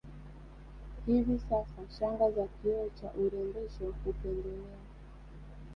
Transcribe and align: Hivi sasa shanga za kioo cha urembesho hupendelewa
Hivi 1.05 1.39
sasa 1.39 1.89
shanga 1.99 2.31
za 2.31 2.47
kioo 2.63 2.89
cha 3.01 3.11
urembesho 3.11 3.85
hupendelewa 4.03 4.77